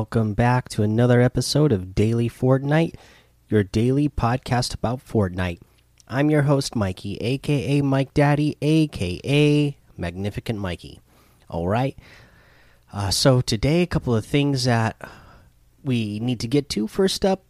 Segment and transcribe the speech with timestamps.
[0.00, 2.94] Welcome back to another episode of Daily Fortnite,
[3.50, 5.60] your daily podcast about Fortnite.
[6.08, 11.00] I'm your host, Mikey, aka Mike Daddy, aka Magnificent Mikey.
[11.50, 11.98] All right.
[12.90, 14.96] Uh, so, today, a couple of things that
[15.84, 16.88] we need to get to.
[16.88, 17.44] First up,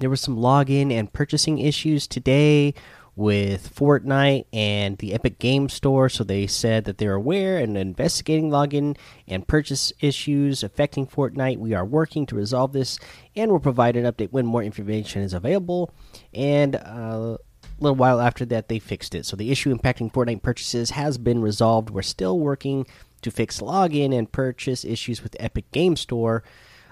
[0.00, 2.74] there were some login and purchasing issues today
[3.16, 6.10] with Fortnite and the Epic Game Store.
[6.10, 11.56] So they said that they're aware and investigating login and purchase issues affecting Fortnite.
[11.56, 12.98] We are working to resolve this
[13.34, 15.90] and will provide an update when more information is available.
[16.34, 17.38] And uh, a
[17.80, 19.24] little while after that, they fixed it.
[19.24, 21.88] So the issue impacting Fortnite purchases has been resolved.
[21.88, 22.86] We're still working
[23.22, 26.44] to fix login and purchase issues with Epic Game Store.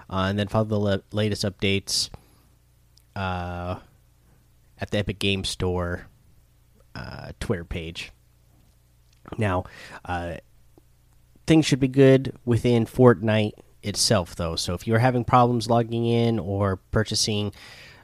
[0.09, 2.09] Uh, and then follow the latest updates
[3.15, 3.77] uh,
[4.79, 6.07] at the Epic Game Store
[7.39, 8.11] Twitter page.
[9.37, 9.65] Now,
[10.03, 10.35] uh,
[11.47, 14.55] things should be good within Fortnite itself, though.
[14.55, 17.53] So if you're having problems logging in or purchasing,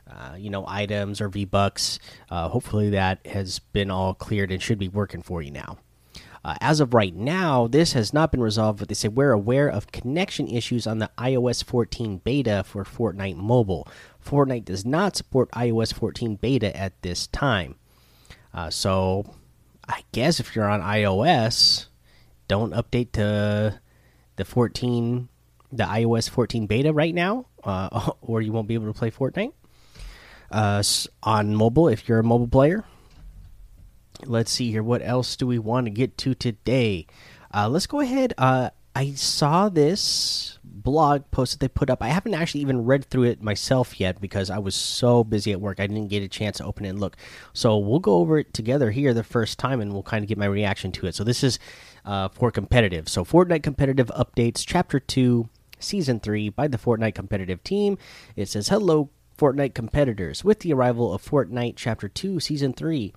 [0.09, 4.61] uh, you know, items or V Bucks, uh, hopefully that has been all cleared and
[4.61, 5.77] should be working for you now.
[6.43, 9.69] Uh, as of right now, this has not been resolved, but they say we're aware
[9.69, 13.87] of connection issues on the iOS 14 beta for Fortnite Mobile.
[14.25, 17.75] Fortnite does not support iOS 14 beta at this time.
[18.53, 19.25] Uh, so
[19.87, 21.87] I guess if you're on iOS,
[22.47, 23.79] don't update to
[24.35, 25.29] the 14,
[25.71, 29.53] the iOS 14 beta right now, uh, or you won't be able to play Fortnite.
[30.49, 30.83] Uh,
[31.23, 32.83] on mobile, if you're a mobile player.
[34.25, 34.83] Let's see here.
[34.83, 37.07] What else do we want to get to today?
[37.53, 38.33] Uh, let's go ahead.
[38.95, 42.01] I saw this blog post that they put up.
[42.01, 45.61] I haven't actually even read through it myself yet because I was so busy at
[45.61, 45.79] work.
[45.79, 47.15] I didn't get a chance to open it and look.
[47.53, 50.37] So we'll go over it together here the first time and we'll kind of get
[50.37, 51.15] my reaction to it.
[51.15, 51.59] So this is
[52.05, 53.07] uh, for competitive.
[53.07, 55.47] So Fortnite competitive updates, chapter 2,
[55.79, 57.97] season 3 by the Fortnite competitive team.
[58.35, 60.43] It says, Hello, Fortnite competitors.
[60.43, 63.13] With the arrival of Fortnite chapter 2, season 3,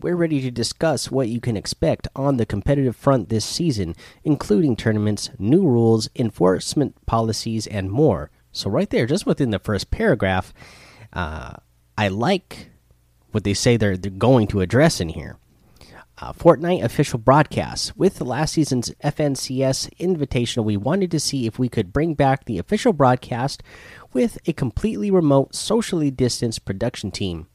[0.00, 3.94] we're ready to discuss what you can expect on the competitive front this season,
[4.24, 8.30] including tournaments, new rules, enforcement policies, and more.
[8.52, 10.54] So, right there, just within the first paragraph,
[11.12, 11.54] uh,
[11.96, 12.70] I like
[13.32, 15.36] what they say they're, they're going to address in here.
[16.20, 17.94] Uh, Fortnite official broadcasts.
[17.96, 22.58] With last season's FNCS Invitational, we wanted to see if we could bring back the
[22.58, 23.62] official broadcast
[24.12, 27.46] with a completely remote, socially distanced production team.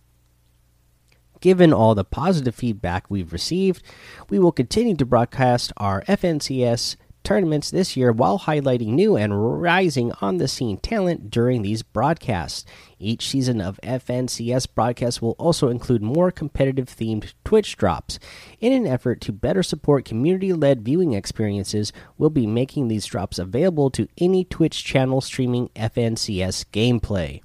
[1.44, 3.84] Given all the positive feedback we've received,
[4.30, 6.96] we will continue to broadcast our FNCS
[7.26, 12.64] tournaments this year while highlighting new and rising on the scene talent during these broadcasts.
[12.98, 18.20] Each season of FNCS broadcasts will also include more competitive themed Twitch drops.
[18.62, 23.38] In an effort to better support community led viewing experiences, we'll be making these drops
[23.38, 27.42] available to any Twitch channel streaming FNCS gameplay.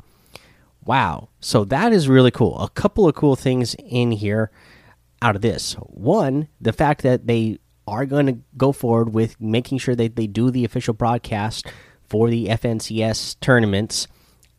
[0.89, 1.29] Wow.
[1.41, 2.59] So that is really cool.
[2.61, 4.51] A couple of cool things in here
[5.21, 5.75] out of this.
[5.75, 10.27] One, the fact that they are going to go forward with making sure that they
[10.27, 11.67] do the official broadcast
[12.09, 14.09] for the FNCS tournaments.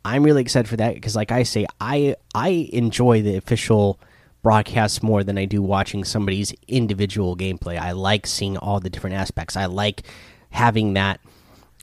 [0.06, 4.00] I'm really excited for that because, like I say, I I enjoy the official
[4.44, 7.80] broadcasts more than I do watching somebody's individual gameplay.
[7.80, 9.58] I like seeing all the different aspects.
[9.58, 10.04] I like
[10.52, 11.22] having that,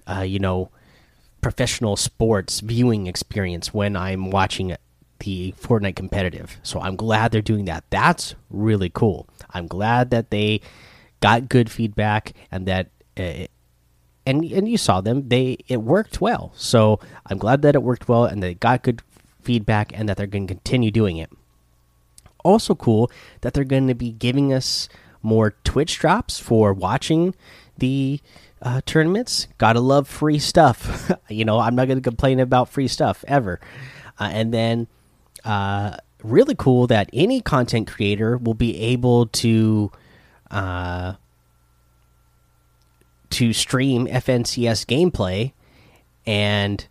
[0.06, 0.70] uh, you know,
[1.46, 4.74] professional sports viewing experience when I'm watching
[5.20, 6.56] the Fortnite competitive.
[6.64, 7.84] So I'm glad they're doing that.
[7.88, 9.28] That's really cool.
[9.54, 10.60] I'm glad that they
[11.20, 13.46] got good feedback and that uh,
[14.26, 16.50] and and you saw them they it worked well.
[16.56, 19.00] So I'm glad that it worked well and they got good
[19.40, 21.30] feedback and that they're going to continue doing it.
[22.44, 23.08] Also cool
[23.42, 24.88] that they're going to be giving us
[25.22, 27.36] more Twitch drops for watching
[27.78, 28.20] the
[28.62, 29.48] uh, tournaments.
[29.58, 31.10] Gotta love free stuff.
[31.28, 33.60] you know, I'm not gonna complain about free stuff ever.
[34.18, 34.86] Uh, and then,
[35.44, 39.92] uh, really cool that any content creator will be able to,
[40.50, 41.12] uh,
[43.30, 45.52] to stream FNCS gameplay
[46.26, 46.86] and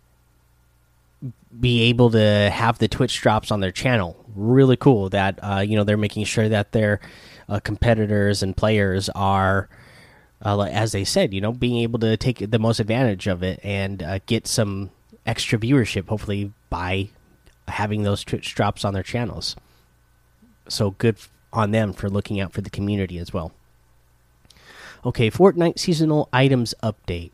[1.58, 4.16] be able to have the Twitch drops on their channel.
[4.34, 7.00] Really cool that uh, you know they're making sure that their
[7.48, 9.68] uh, competitors and players are
[10.44, 13.60] uh, as they said, you know, being able to take the most advantage of it
[13.62, 14.90] and uh, get some
[15.24, 17.08] extra viewership, hopefully by
[17.68, 19.56] having those Twitch drops on their channels.
[20.68, 21.16] So good
[21.52, 23.52] on them for looking out for the community as well.
[25.04, 27.30] Okay, Fortnite seasonal items update.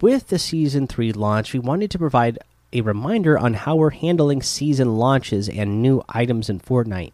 [0.00, 2.38] With the season 3 launch, we wanted to provide
[2.72, 7.12] a reminder on how we're handling season launches and new items in Fortnite.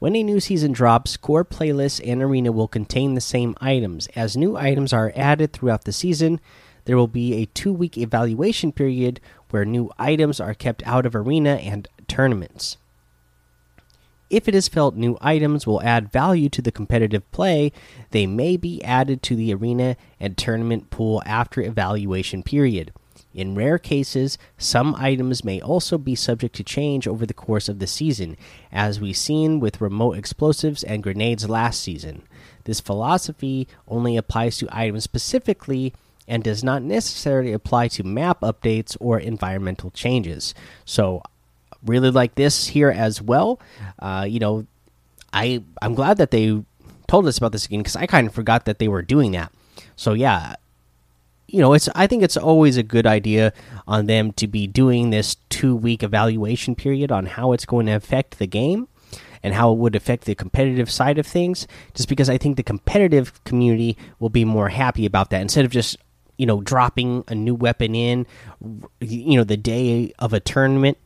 [0.00, 4.08] When a new season drops, core playlists and arena will contain the same items.
[4.16, 6.40] As new items are added throughout the season,
[6.86, 9.20] there will be a two week evaluation period
[9.50, 12.78] where new items are kept out of arena and tournaments.
[14.30, 17.70] If it is felt new items will add value to the competitive play,
[18.10, 22.90] they may be added to the arena and tournament pool after evaluation period.
[23.32, 27.78] In rare cases, some items may also be subject to change over the course of
[27.78, 28.36] the season,
[28.72, 32.22] as we've seen with remote explosives and grenades last season.
[32.64, 35.94] This philosophy only applies to items specifically
[36.26, 40.54] and does not necessarily apply to map updates or environmental changes.
[40.84, 41.22] So
[41.84, 43.60] really like this here as well.
[43.98, 44.66] Uh, you know,
[45.32, 46.62] I I'm glad that they
[47.08, 49.52] told us about this again because I kind of forgot that they were doing that.
[49.96, 50.56] So yeah,
[51.52, 53.52] you know, it's I think it's always a good idea
[53.86, 57.92] on them to be doing this two week evaluation period on how it's going to
[57.92, 58.88] affect the game
[59.42, 61.66] and how it would affect the competitive side of things.
[61.94, 65.70] Just because I think the competitive community will be more happy about that instead of
[65.70, 65.96] just
[66.36, 68.26] you know dropping a new weapon in,
[69.00, 70.98] you know, the day of a tournament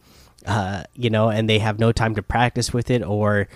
[0.46, 3.48] uh, you know, and they have no time to practice with it or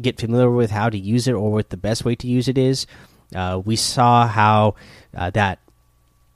[0.00, 2.58] get familiar with how to use it or what the best way to use it
[2.58, 2.86] is.
[3.34, 4.74] Uh, we saw how
[5.16, 5.60] uh, that,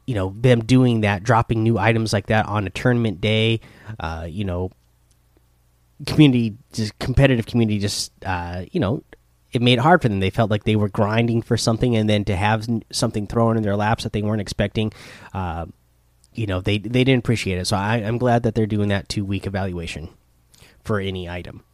[0.08, 3.60] you know, them doing that, dropping new items like that on a tournament day,
[4.00, 4.70] uh, you know,
[6.06, 9.02] community, just competitive community, just, uh, you know,
[9.52, 10.20] it made it hard for them.
[10.20, 13.62] They felt like they were grinding for something, and then to have something thrown in
[13.62, 14.94] their laps that they weren't expecting,
[15.34, 15.66] uh,
[16.32, 17.66] you know they they didn't appreciate it.
[17.66, 20.08] So I, I'm glad that they're doing that two week evaluation
[20.84, 21.64] for any item.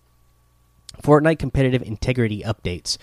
[1.02, 2.96] Fortnite competitive integrity updates.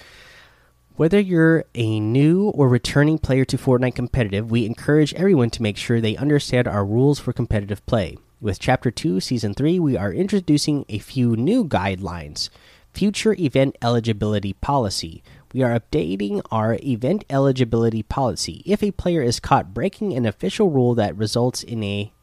[1.02, 5.76] Whether you're a new or returning player to Fortnite competitive, we encourage everyone to make
[5.76, 8.20] sure they understand our rules for competitive play.
[8.40, 12.50] With Chapter 2, Season 3, we are introducing a few new guidelines.
[12.94, 15.24] Future event eligibility policy,
[15.56, 18.62] we are updating our event eligibility policy.
[18.68, 22.14] If a player is caught breaking an official rule that results in a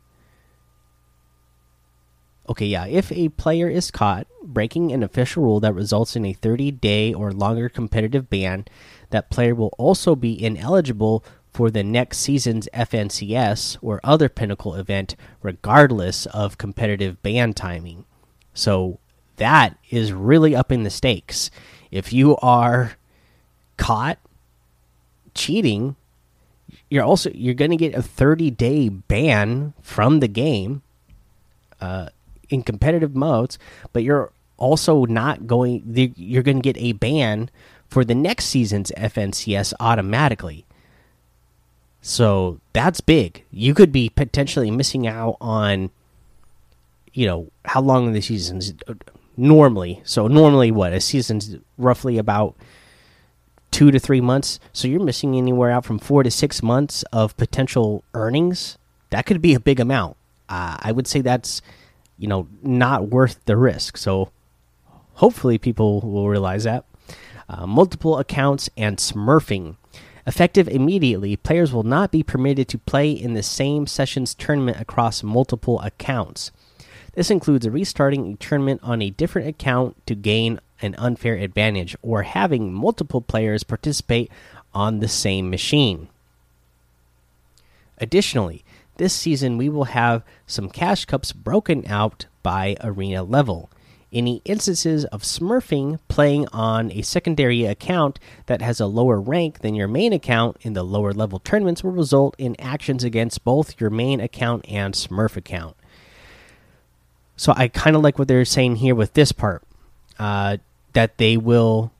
[2.49, 6.33] Okay, yeah, if a player is caught breaking an official rule that results in a
[6.33, 8.65] 30 day or longer competitive ban,
[9.11, 11.23] that player will also be ineligible
[11.53, 18.07] for the next season's FNCS or other pinnacle event, regardless of competitive ban timing.
[18.55, 18.99] So
[19.37, 21.51] that is really upping the stakes.
[21.91, 22.93] If you are
[23.77, 24.19] caught
[25.35, 25.97] cheating,
[26.89, 30.83] you're also you're going to get a 30 day ban from the game
[31.81, 32.09] uh,
[32.51, 33.59] in competitive modes,
[33.93, 35.83] but you're also not going.
[36.17, 37.51] You're going to get a ban
[37.89, 40.67] for the next season's FNCS automatically.
[42.01, 43.45] So that's big.
[43.51, 45.91] You could be potentially missing out on,
[47.13, 48.73] you know, how long the season's
[49.37, 50.01] normally.
[50.05, 52.55] So normally, what a season's roughly about
[53.71, 54.59] two to three months.
[54.73, 58.79] So you're missing anywhere out from four to six months of potential earnings.
[59.11, 60.17] That could be a big amount.
[60.49, 61.61] Uh, I would say that's,
[62.19, 63.97] you know, not worth the risk.
[63.97, 64.31] So
[65.15, 66.85] hopefully people will realize that.
[67.49, 69.77] Uh, multiple accounts and smurfing.
[70.27, 75.23] Effective immediately, players will not be permitted to play in the same session's tournament across
[75.23, 76.51] multiple accounts.
[77.15, 82.23] This includes restarting a tournament on a different account to gain an unfair advantage or
[82.23, 84.31] having multiple players participate
[84.75, 86.09] on the same machine.
[87.97, 88.65] Additionally,
[88.99, 93.71] this season we will have some cash cups broken out by arena level.
[94.13, 99.75] Any instances of smurfing playing on a secondary account that has a lower rank than
[99.75, 103.91] your main account in the lower level tournaments will result in actions against both your
[103.91, 105.77] main account and smurf account.
[107.37, 109.63] So I kind of like what they're saying here with this part.
[110.19, 110.57] Uh,
[110.95, 111.93] that they will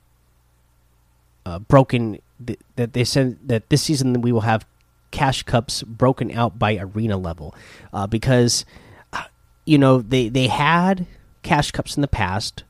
[1.45, 4.65] uh, broken th that they said that this season we will have
[5.11, 7.55] cash cups broken out by arena level
[7.93, 8.65] uh, because
[9.13, 9.23] uh,
[9.65, 11.05] you know they they had
[11.43, 12.63] cash cups in the past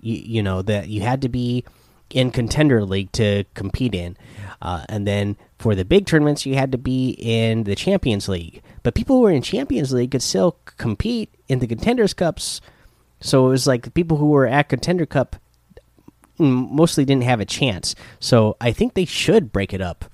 [0.00, 1.64] you, you know that you had to be
[2.10, 4.16] in contender league to compete in
[4.62, 8.62] uh, and then for the big tournaments you had to be in the champions league
[8.82, 12.60] but people who were in champions league could still compete in the contenders cups
[13.20, 15.36] so it was like people who were at contender cup
[16.38, 17.94] mostly didn't have a chance.
[18.20, 20.04] So I think they should break it up.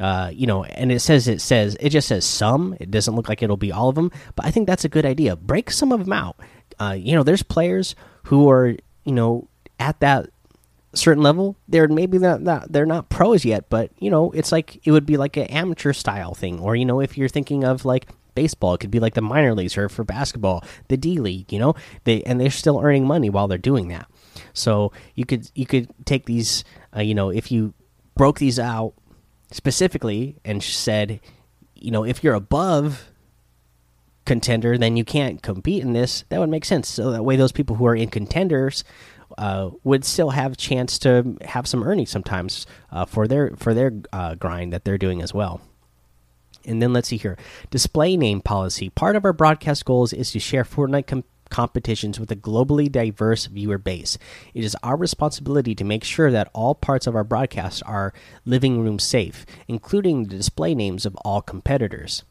[0.00, 2.74] Uh, you know, and it says it says it just says some.
[2.80, 5.04] It doesn't look like it'll be all of them, but I think that's a good
[5.04, 5.36] idea.
[5.36, 6.36] Break some of them out.
[6.80, 10.30] Uh, you know, there's players who are you know at that
[10.94, 11.56] certain level.
[11.68, 15.04] They're maybe not, not they're not pros yet, but you know, it's like it would
[15.04, 18.74] be like an amateur style thing, or you know, if you're thinking of like baseball,
[18.74, 21.52] it could be like the minor leagues, or for basketball, the D League.
[21.52, 24.06] You know, they and they're still earning money while they're doing that.
[24.52, 26.64] So you could you could take these,
[26.96, 27.74] uh, you know, if you
[28.14, 28.94] broke these out
[29.50, 31.20] specifically and said,
[31.74, 33.08] you know, if you're above
[34.24, 36.24] contender, then you can't compete in this.
[36.28, 36.88] That would make sense.
[36.88, 38.84] So that way, those people who are in contenders
[39.38, 43.74] uh, would still have a chance to have some earnings sometimes uh, for their for
[43.74, 45.60] their uh, grind that they're doing as well.
[46.66, 47.38] And then let's see here,
[47.70, 48.90] display name policy.
[48.90, 51.06] Part of our broadcast goals is to share Fortnite
[51.50, 54.16] competitions with a globally diverse viewer base.
[54.54, 58.14] It is our responsibility to make sure that all parts of our broadcast are
[58.44, 62.22] living room safe, including the display names of all competitors.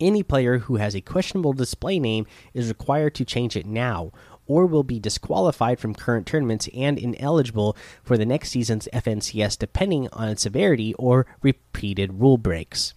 [0.00, 4.10] Any player who has a questionable display name is required to change it now,
[4.46, 10.08] or will be disqualified from current tournaments and ineligible for the next season's FNCS depending
[10.12, 12.94] on its severity or repeated rule breaks.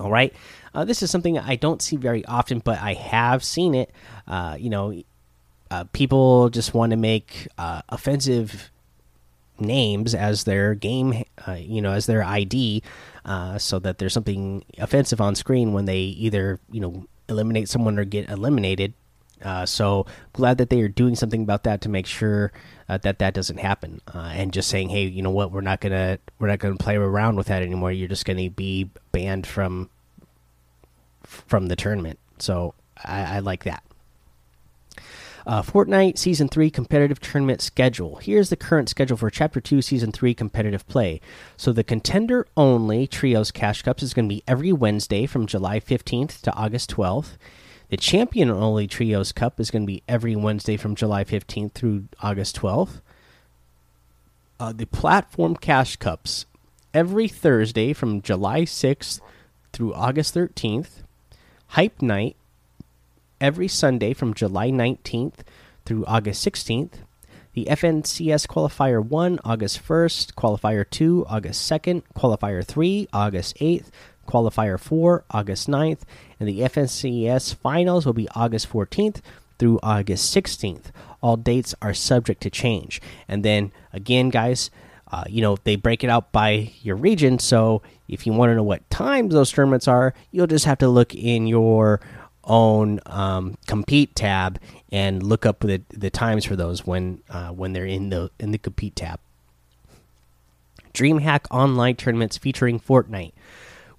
[0.00, 0.34] All right.
[0.74, 3.92] Uh, this is something I don't see very often, but I have seen it.
[4.26, 5.00] Uh, you know,
[5.70, 8.70] uh, people just want to make uh, offensive
[9.58, 12.82] names as their game, uh, you know, as their ID,
[13.24, 17.98] uh, so that there's something offensive on screen when they either, you know, eliminate someone
[17.98, 18.94] or get eliminated.
[19.44, 22.52] Uh, so glad that they are doing something about that to make sure
[22.88, 24.00] uh, that that doesn't happen.
[24.12, 26.96] Uh, and just saying, hey, you know what, we're not gonna we're not gonna play
[26.96, 27.92] around with that anymore.
[27.92, 29.90] You're just gonna be banned from
[31.22, 32.18] from the tournament.
[32.38, 33.82] So I, I like that.
[35.46, 38.16] Uh, Fortnite Season 3 competitive tournament schedule.
[38.16, 41.20] Here's the current schedule for Chapter 2 Season 3 competitive play.
[41.56, 45.80] So, the contender only Trios Cash Cups is going to be every Wednesday from July
[45.80, 47.36] 15th to August 12th.
[47.94, 52.08] The champion only Trios Cup is going to be every Wednesday from July 15th through
[52.20, 53.00] August 12th.
[54.58, 56.46] Uh, the Platform Cash Cups
[56.92, 59.20] every Thursday from July 6th
[59.72, 61.04] through August 13th.
[61.68, 62.34] Hype Night
[63.40, 65.44] every Sunday from July 19th
[65.84, 66.94] through August 16th.
[67.52, 73.90] The FNCS Qualifier 1, August 1st, Qualifier 2, August 2nd, Qualifier 3, August 8th,
[74.24, 76.00] Qualifier 4, August 9th,
[76.40, 79.20] and the FNCS Finals will be August 14th
[79.58, 80.86] through August 16th.
[81.22, 83.00] All dates are subject to change.
[83.28, 84.70] And then again, guys,
[85.10, 87.38] uh, you know, they break it out by your region.
[87.38, 90.88] So if you want to know what times those tournaments are, you'll just have to
[90.88, 92.00] look in your
[92.44, 94.60] own um, compete tab
[94.92, 98.50] and look up the the times for those when uh, when they're in the in
[98.50, 99.20] the compete tab.
[100.92, 103.32] DreamHack online tournaments featuring Fortnite.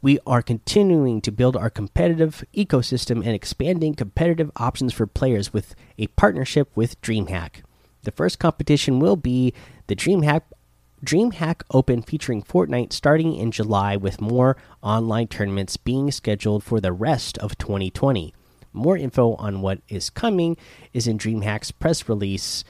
[0.01, 5.75] We are continuing to build our competitive ecosystem and expanding competitive options for players with
[5.97, 7.63] a partnership with DreamHack.
[8.03, 9.53] The first competition will be
[9.87, 10.41] the DreamHack
[11.03, 16.91] DreamHack Open featuring Fortnite starting in July with more online tournaments being scheduled for the
[16.91, 18.33] rest of 2020.
[18.73, 20.57] More info on what is coming
[20.93, 22.63] is in DreamHack's press release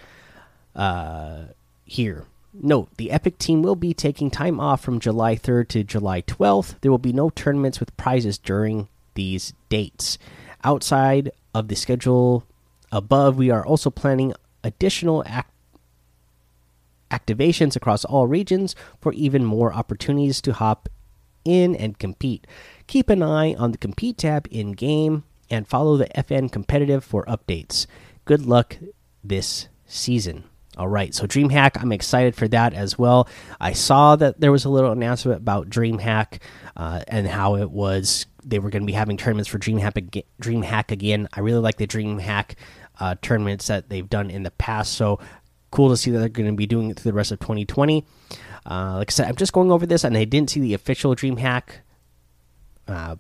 [0.76, 1.46] uh,
[1.86, 2.26] here.
[2.62, 6.76] Note the Epic team will be taking time off from July 3rd to July 12th.
[6.82, 10.18] There will be no tournaments with prizes during these dates.
[10.64, 12.46] Outside of the schedule
[12.92, 14.34] above, we are also planning
[14.64, 15.52] additional act
[17.12, 20.90] activations across all regions for even more opportunities to hop
[21.44, 22.48] in and compete.
[22.88, 27.24] Keep an eye on the compete tab in game and follow the FN competitive for
[27.26, 27.86] updates.
[28.26, 28.78] Good luck
[29.24, 30.46] this season.
[30.78, 33.30] All right, so DreamHack, I'm excited for that as well.
[33.62, 36.40] I saw that there was a little announcement about DreamHack
[36.76, 40.92] uh, and how it was they were going to be having tournaments for DreamHack, DreamHack
[40.92, 41.28] again.
[41.34, 42.56] I really like the DreamHack
[43.00, 44.94] uh, tournaments that they've done in the past.
[44.94, 45.20] So
[45.72, 48.06] cool to see that they're going to be doing it through the rest of 2020.
[48.70, 51.16] Uh, like I said, I'm just going over this, and I didn't see the official
[51.16, 51.64] DreamHack
[52.88, 53.16] uh,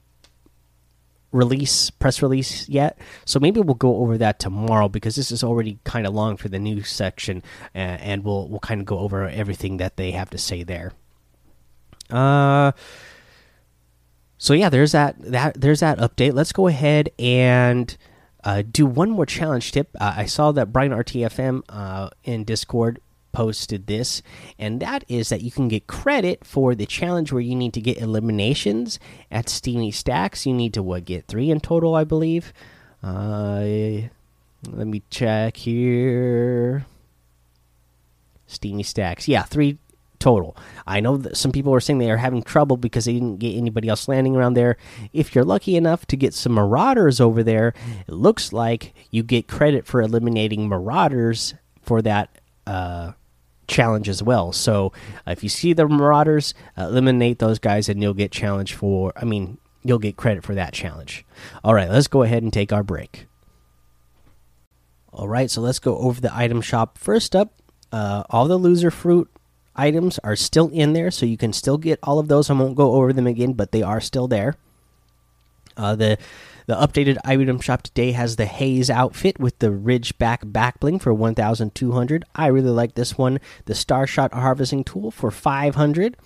[1.36, 2.98] release press release yet.
[3.26, 6.48] So maybe we'll go over that tomorrow because this is already kind of long for
[6.50, 10.30] the news section and, and we'll we'll kind of go over everything that they have
[10.32, 10.94] to say there.
[12.10, 12.72] Uh
[14.38, 16.34] so yeah there's that that there's that update.
[16.34, 17.96] Let's go ahead and
[18.44, 19.90] uh, do one more challenge tip.
[20.00, 23.00] Uh, i saw that brian rtfm uh, in discord
[23.36, 24.22] posted this,
[24.58, 27.82] and that is that you can get credit for the challenge where you need to
[27.82, 28.98] get eliminations
[29.30, 30.46] at Steamy Stacks.
[30.46, 32.54] You need to what get three in total, I believe.
[33.04, 34.08] Uh,
[34.72, 36.86] let me check here.
[38.48, 39.78] Steamy Stacks, yeah, three
[40.18, 40.56] total.
[40.88, 43.58] I know that some people are saying they are having trouble because they didn't get
[43.58, 44.78] anybody else landing around there.
[45.12, 47.74] If you're lucky enough to get some Marauders over there,
[48.08, 52.30] it looks like you get credit for eliminating Marauders for that
[52.66, 53.12] uh,
[53.68, 54.52] challenge as well.
[54.52, 54.94] So
[55.28, 59.14] uh, if you see the Marauders, uh, eliminate those guys, and you'll get challenge for.
[59.16, 61.26] I mean, you'll get credit for that challenge.
[61.64, 63.28] All right, let's go ahead and take our break.
[65.14, 66.98] All right, so let's go over the item shop.
[66.98, 67.54] First up,
[67.92, 69.28] uh, all the Loserfruit
[69.76, 72.50] items are still in there, so you can still get all of those.
[72.50, 74.56] I won't go over them again, but they are still there.
[75.78, 76.18] Uh, the
[76.68, 81.14] the updated item shop today has the Haze outfit with the Ridgeback back bling for
[81.14, 82.26] 1,200.
[82.36, 83.40] I really like this one.
[83.66, 86.18] The Starshot harvesting tool for 500.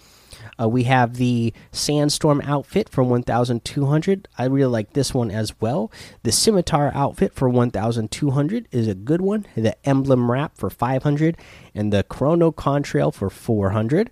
[0.62, 4.28] Uh, we have the Sandstorm outfit for 1,200.
[4.38, 5.92] I really like this one as well.
[6.24, 9.46] The Scimitar outfit for 1,200 is a good one.
[9.56, 11.38] The Emblem Wrap for 500.
[11.74, 14.12] And the Chrono Contrail for 400.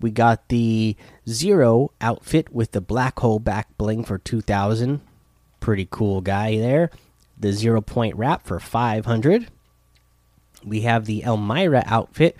[0.00, 0.96] We got the
[1.28, 5.00] Zero outfit with the Black Hole back bling for 2,000.
[5.60, 6.90] Pretty cool guy there.
[7.38, 9.48] The Zero Point Wrap for 500.
[10.64, 12.36] We have the Elmira outfit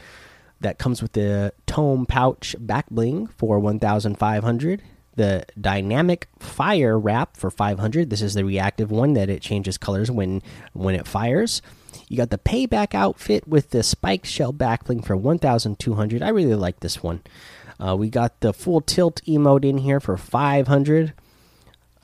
[0.61, 4.83] that comes with the tome pouch back bling for 1500
[5.17, 10.11] the dynamic fire wrap for 500 this is the reactive one that it changes colors
[10.11, 11.61] when when it fires.
[12.09, 16.55] You got the payback outfit with the spike shell back bling for 1200 i really
[16.55, 17.23] like this one.
[17.79, 21.12] Uh, we got the full tilt emote in here for 500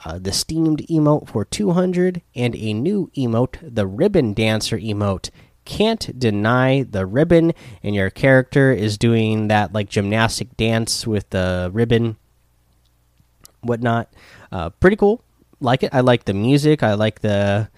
[0.05, 5.31] uh, the steamed emote for 200 and a new emote the ribbon dancer emote
[5.67, 11.69] can't deny the ribbon, and your character is doing that like gymnastic dance with the
[11.75, 12.17] ribbon,
[13.61, 14.09] whatnot.
[14.51, 15.23] Uh, pretty cool.
[15.61, 15.91] Like it.
[15.93, 16.83] I like the music.
[16.83, 17.69] I like the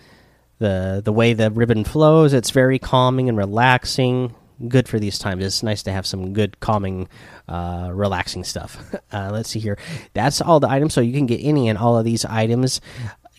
[0.58, 2.32] the the way the ribbon flows.
[2.32, 4.34] It's very calming and relaxing.
[4.66, 5.44] Good for these times.
[5.44, 7.08] It's nice to have some good calming,
[7.48, 8.78] uh, relaxing stuff.
[9.10, 9.78] Uh, let's see here.
[10.12, 10.92] That's all the items.
[10.92, 12.78] So you can get any and all of these items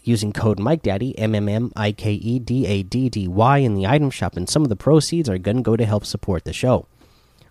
[0.03, 3.57] using code Mike Daddy M M M I K E D A D D Y
[3.59, 6.43] in the item shop, and some of the proceeds are gonna go to help support
[6.43, 6.87] the show.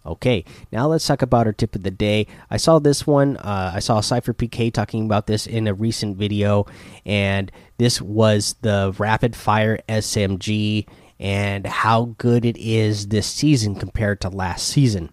[0.04, 2.26] Okay, now let's talk about our tip of the day.
[2.50, 3.36] I saw this one.
[3.36, 6.66] Uh, I saw SypherPK talking about this in a recent video,
[7.04, 10.86] and this was the rapid fire SMG
[11.20, 15.10] and how good it is this season compared to last season.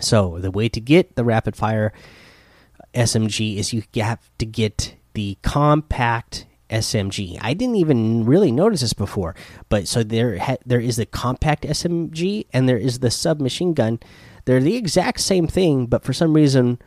[0.00, 1.92] So the way to get the rapid fire
[2.94, 7.38] SMG is you have to get the compact SMG.
[7.40, 9.34] I didn't even really notice this before,
[9.68, 13.98] but so there there is the compact SMG and there is the submachine gun.
[14.44, 16.80] They're the exact same thing, but for some reason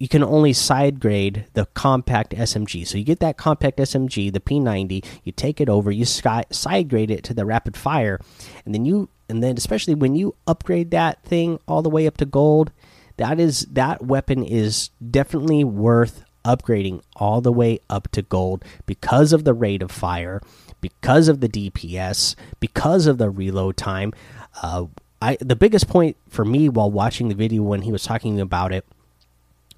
[0.00, 2.86] you can only side grade the compact SMG.
[2.86, 7.10] So you get that compact SMG, the P90, you take it over, you side grade
[7.10, 8.18] it to the rapid fire,
[8.64, 12.16] and then you and then especially when you upgrade that thing all the way up
[12.16, 12.72] to gold,
[13.18, 19.34] that is that weapon is definitely worth upgrading all the way up to gold because
[19.34, 20.40] of the rate of fire,
[20.80, 24.14] because of the DPS, because of the reload time.
[24.62, 24.86] Uh,
[25.20, 28.72] I the biggest point for me while watching the video when he was talking about
[28.72, 28.86] it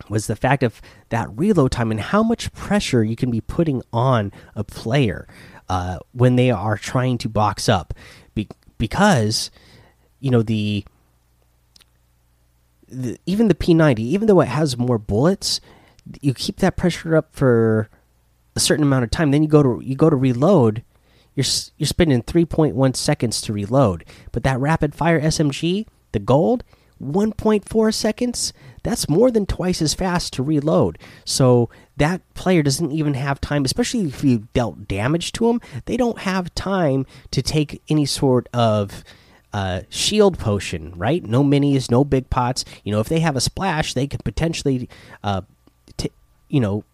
[0.08, 3.82] was the fact of that reload time and how much pressure you can be putting
[3.92, 5.26] on a player
[5.68, 7.94] uh, when they are trying to box up,
[8.34, 9.50] be because
[10.20, 10.84] you know the,
[12.88, 15.60] the even the P90, even though it has more bullets,
[16.20, 17.88] you keep that pressure up for
[18.54, 20.82] a certain amount of time then you go to you go to reload
[21.34, 21.46] you're
[21.78, 24.04] you're spending 3.1 seconds to reload.
[24.30, 26.62] But that rapid fire SMG the gold
[27.02, 33.14] 1.4 seconds that's more than twice as fast to reload so that player doesn't even
[33.14, 37.82] have time especially if you dealt damage to them they don't have time to take
[37.88, 39.04] any sort of
[39.54, 41.22] uh, shield potion, right?
[41.26, 42.64] No minis, no big pots.
[42.84, 44.88] You know, if they have a splash, they could potentially
[45.22, 45.42] uh,
[46.52, 46.84] you know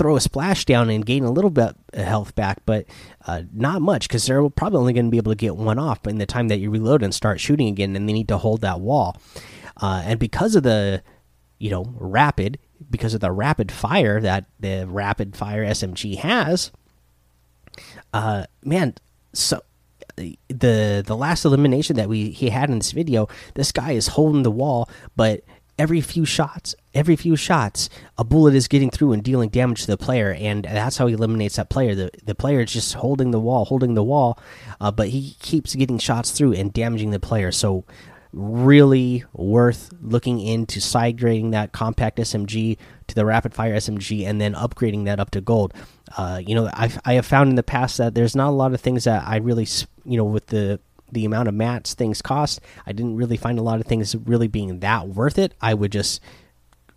[0.00, 2.86] throw a splash down and gain a little bit of health back, but
[3.26, 6.06] uh, not much because they're probably only going to be able to get one off
[6.06, 8.62] in the time that you reload and start shooting again, and they need to hold
[8.62, 9.20] that wall.
[9.76, 11.02] Uh, and because of the,
[11.58, 12.58] you know, rapid,
[12.90, 16.72] because of the rapid fire that the rapid fire SMG has,
[18.14, 18.94] uh, man,
[19.34, 19.62] so
[20.16, 24.44] the the last elimination that we he had in this video, this guy is holding
[24.44, 25.44] the wall, but
[25.80, 27.88] every few shots, every few shots,
[28.18, 31.14] a bullet is getting through and dealing damage to the player, and that's how he
[31.14, 31.94] eliminates that player.
[31.94, 34.38] The the player is just holding the wall, holding the wall,
[34.78, 37.50] uh, but he keeps getting shots through and damaging the player.
[37.50, 37.84] So
[38.32, 42.76] really worth looking into side grading that compact SMG
[43.08, 45.74] to the rapid fire SMG and then upgrading that up to gold.
[46.16, 48.72] Uh, you know, I've, I have found in the past that there's not a lot
[48.72, 49.66] of things that I really,
[50.04, 50.78] you know, with the
[51.12, 54.48] the amount of mats things cost, I didn't really find a lot of things really
[54.48, 55.54] being that worth it.
[55.60, 56.20] I would just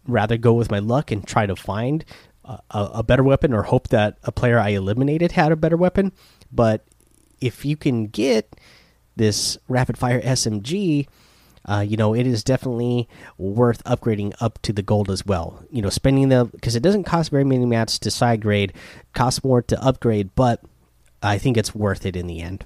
[0.08, 2.04] rather go with my luck and try to find
[2.46, 6.12] a, a better weapon or hope that a player I eliminated had a better weapon.
[6.52, 6.86] But
[7.40, 8.56] if you can get
[9.16, 11.08] this rapid fire SMG,
[11.66, 15.64] uh, you know, it is definitely worth upgrading up to the gold as well.
[15.72, 18.74] You know, spending the because it doesn't cost very many mats to side grade,
[19.14, 20.62] costs more to upgrade, but
[21.22, 22.66] I think it's worth it in the end.